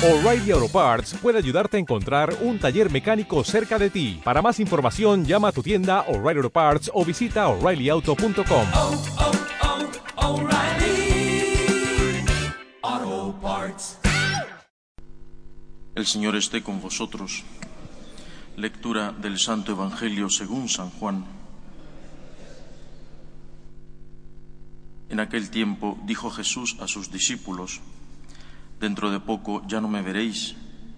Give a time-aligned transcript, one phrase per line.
[0.00, 4.20] O'Reilly Auto Parts puede ayudarte a encontrar un taller mecánico cerca de ti.
[4.22, 8.66] Para más información, llama a tu tienda O'Reilly Auto Parts o visita oreillyauto.com.
[8.74, 9.02] oh,
[12.92, 13.98] oh, Parts.
[15.96, 17.42] El Señor esté con vosotros.
[18.56, 21.24] Lectura del Santo Evangelio según San Juan.
[25.08, 27.80] En aquel tiempo dijo Jesús a sus discípulos,
[28.80, 30.54] Dentro de poco ya no me veréis,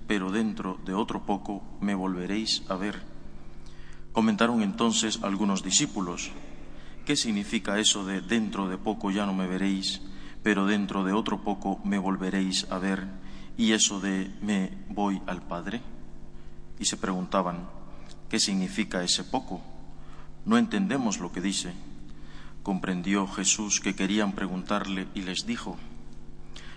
[0.06, 3.00] pero dentro de otro poco me volveréis a ver.
[4.12, 6.30] Comentaron entonces algunos discípulos,
[7.06, 10.02] ¿qué significa eso de dentro de poco ya no me veréis,
[10.42, 13.06] pero dentro de otro poco me volveréis a ver?
[13.56, 15.80] Y eso de me voy al Padre.
[16.78, 17.68] Y se preguntaban,
[18.28, 19.62] ¿qué significa ese poco?
[20.44, 21.72] No entendemos lo que dice.
[22.62, 25.78] Comprendió Jesús que querían preguntarle y les dijo,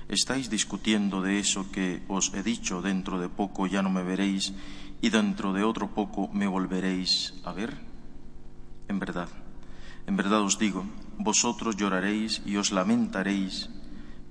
[0.09, 4.53] ¿Estáis discutiendo de eso que os he dicho, dentro de poco ya no me veréis
[5.01, 7.77] y dentro de otro poco me volveréis a ver?
[8.87, 9.29] En verdad,
[10.05, 10.85] en verdad os digo,
[11.17, 13.69] vosotros lloraréis y os lamentaréis,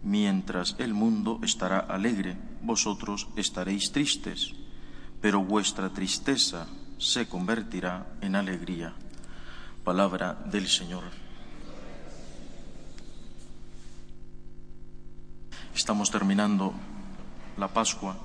[0.02, 4.52] mientras el mundo estará alegre, vosotros estaréis tristes,
[5.20, 6.66] pero vuestra tristeza
[6.98, 8.94] se convertirá en alegría.
[9.84, 11.04] Palabra del Señor.
[15.82, 16.72] Estamos terminando
[17.58, 18.16] la Pascua.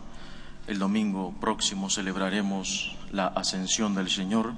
[0.67, 4.53] El domingo próximo celebraremos la ascensión del Señor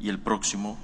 [0.00, 0.78] y el próximo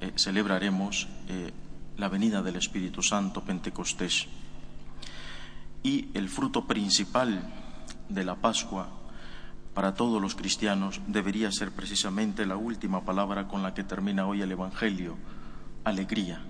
[0.00, 1.50] eh, celebraremos eh,
[1.96, 4.28] la venida del Espíritu Santo Pentecostés.
[5.82, 7.42] Y el fruto principal
[8.08, 8.88] de la Pascua
[9.74, 14.42] para todos los cristianos debería ser precisamente la última palabra con la que termina hoy
[14.42, 15.16] el Evangelio,
[15.82, 16.40] alegría,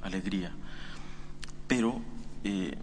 [0.00, 0.52] alegría.
[1.66, 2.00] Pero
[2.44, 2.78] eh,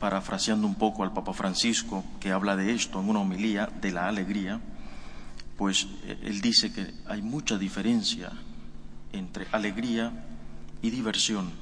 [0.00, 4.08] parafraseando un poco al Papa Francisco, que habla de esto en una homilía, de la
[4.08, 4.58] alegría,
[5.56, 8.32] pues eh, él dice que hay mucha diferencia
[9.12, 10.24] entre alegría
[10.80, 11.52] y diversión.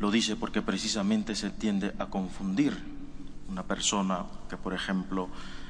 [0.00, 2.76] Lo dice porque precisamente se tiende a confundir
[3.48, 5.28] una persona que, por ejemplo,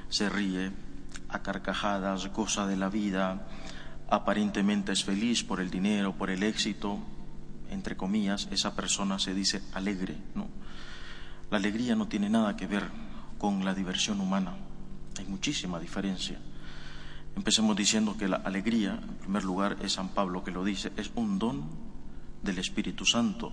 [0.09, 0.71] se ríe
[1.29, 3.49] a carcajadas, goza de la vida,
[4.09, 7.01] aparentemente es feliz por el dinero, por el éxito,
[7.71, 10.47] entre comillas, esa persona se dice alegre, ¿no?
[11.55, 12.91] La alegría no tiene nada que ver
[13.39, 14.57] con la diversión humana.
[15.17, 16.37] Hay muchísima diferencia.
[17.37, 21.13] Empecemos diciendo que la alegría, en primer lugar, es San Pablo que lo dice, es
[21.15, 21.63] un don
[22.43, 23.53] del Espíritu Santo.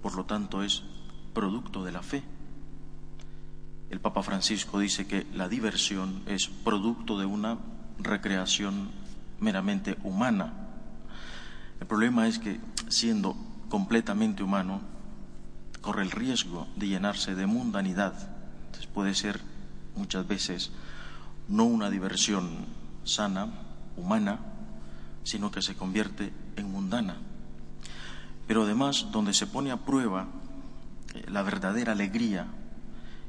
[0.00, 0.82] Por lo tanto, es
[1.34, 2.22] producto de la fe.
[3.90, 7.58] El Papa Francisco dice que la diversión es producto de una
[7.98, 8.88] recreación
[9.40, 10.54] meramente humana.
[11.80, 13.36] El problema es que, siendo
[13.68, 14.80] completamente humano,
[15.80, 18.36] corre el riesgo de llenarse de mundanidad.
[18.94, 19.40] Puede ser
[19.94, 20.72] muchas veces
[21.48, 22.66] no una diversión
[23.04, 23.48] sana,
[23.96, 24.40] humana,
[25.22, 27.16] sino que se convierte en mundana.
[28.46, 30.26] Pero además, donde se pone a prueba
[31.14, 32.46] eh, la verdadera alegría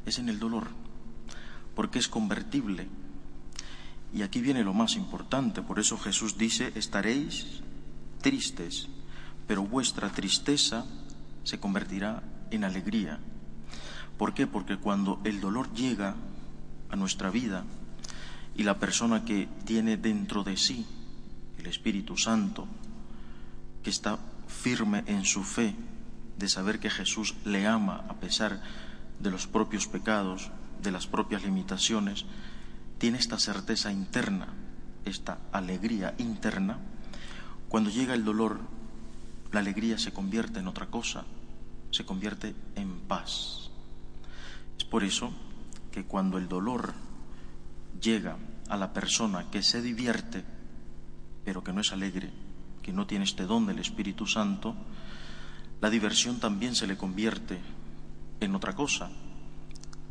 [0.05, 0.67] es en el dolor,
[1.75, 2.87] porque es convertible.
[4.13, 7.61] Y aquí viene lo más importante, por eso Jesús dice, estaréis
[8.21, 8.87] tristes,
[9.47, 10.85] pero vuestra tristeza
[11.43, 13.19] se convertirá en alegría.
[14.17, 14.45] ¿Por qué?
[14.47, 16.15] Porque cuando el dolor llega
[16.89, 17.63] a nuestra vida
[18.55, 20.85] y la persona que tiene dentro de sí
[21.57, 22.67] el Espíritu Santo,
[23.83, 25.75] que está firme en su fe
[26.37, 28.61] de saber que Jesús le ama a pesar
[29.19, 30.49] de los propios pecados,
[30.81, 32.25] de las propias limitaciones,
[32.97, 34.47] tiene esta certeza interna,
[35.05, 36.79] esta alegría interna,
[37.69, 38.59] cuando llega el dolor,
[39.51, 41.23] la alegría se convierte en otra cosa,
[41.91, 43.69] se convierte en paz.
[44.77, 45.31] Es por eso
[45.91, 46.93] que cuando el dolor
[48.01, 48.37] llega
[48.69, 50.43] a la persona que se divierte,
[51.43, 52.31] pero que no es alegre,
[52.81, 54.75] que no tiene este don del Espíritu Santo,
[55.81, 57.59] la diversión también se le convierte
[58.39, 59.11] en otra cosa,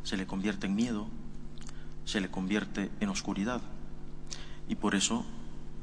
[0.02, 1.08] se le convierte en miedo,
[2.04, 3.60] se le convierte en oscuridad.
[4.68, 5.24] Y por eso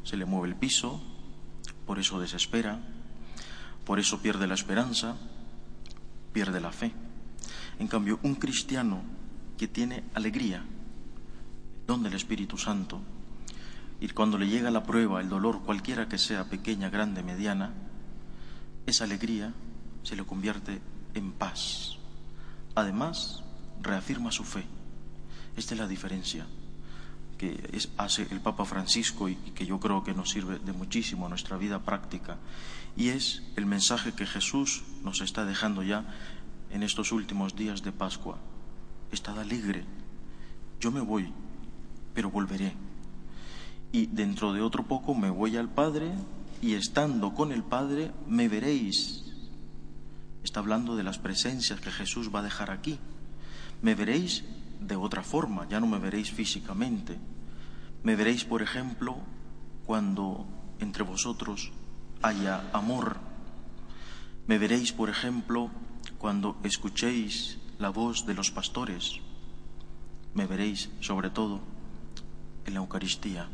[0.03, 1.01] se le mueve el piso,
[1.85, 2.79] por eso desespera,
[3.85, 5.17] por eso pierde la esperanza,
[6.37, 6.91] pierde la fe.
[7.79, 9.01] En cambio, un cristiano
[9.57, 10.63] que tiene alegría,
[11.87, 13.01] donde el Espíritu Santo,
[13.99, 17.73] y cuando le llega la prueba, el dolor, cualquiera que sea, pequeña, grande, mediana,
[18.85, 19.51] esa alegría
[20.03, 20.79] se le convierte
[21.15, 21.97] en paz.
[22.75, 23.43] Además,
[23.81, 24.63] reafirma su fe.
[25.55, 26.45] Esta es la diferencia
[27.37, 31.25] que es, hace el Papa Francisco y, que yo creo que nos sirve de muchísimo
[31.25, 32.37] a nuestra vida práctica.
[32.95, 36.05] Y es el mensaje que Jesús nos está dejando ya
[36.71, 38.37] en estos últimos días de Pascua.
[39.11, 39.85] estad alegre.
[40.79, 41.31] Yo me voy,
[42.13, 42.73] pero volveré.
[43.91, 46.11] Y dentro de otro poco me voy al Padre
[46.61, 49.23] y estando con el Padre me veréis.
[50.43, 52.99] Está hablando de las presencias que Jesús va a dejar aquí.
[53.81, 54.43] Me veréis
[54.79, 57.17] de otra forma, ya no me veréis físicamente.
[58.03, 59.17] Me veréis, por ejemplo,
[59.85, 60.45] cuando
[60.79, 61.71] entre vosotros
[62.21, 63.17] haya amor.
[64.47, 65.69] Me veréis, por ejemplo,
[66.17, 69.19] cuando escuchéis la voz de los pastores.
[70.33, 71.59] Me veréis, sobre todo,
[72.65, 73.49] en la Eucaristía.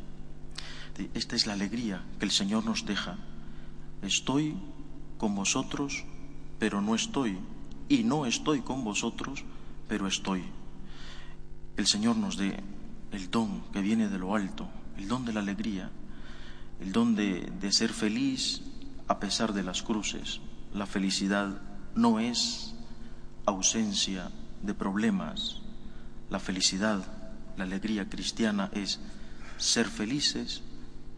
[1.13, 3.17] Esta es la alegría que el Señor nos deja.
[4.01, 4.55] Estoy
[5.17, 6.03] con vosotros,
[6.59, 7.39] pero no estoy.
[7.89, 9.43] Y no estoy con vosotros,
[9.87, 10.43] pero estoy.
[11.77, 12.59] El Señor nos dé
[13.11, 14.67] el don que viene de lo alto,
[14.97, 15.89] el don de la alegría,
[16.79, 18.61] el don de, de ser feliz
[19.07, 20.41] a pesar de las cruces.
[20.73, 21.61] La felicidad
[21.95, 22.75] no es
[23.45, 24.31] ausencia
[24.61, 25.61] de problemas.
[26.29, 27.05] La felicidad,
[27.57, 28.99] la alegría cristiana es
[29.57, 30.63] ser felices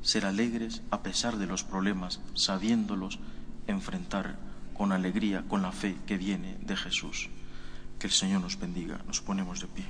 [0.05, 3.17] ser alegres a pesar de los problemas, sabiéndolos
[3.65, 4.37] enfrentar
[4.77, 7.29] con alegría, con la fe que viene de Jesús.
[7.97, 9.01] Que el Señor nos bendiga.
[9.07, 9.85] Nos ponemos de pie.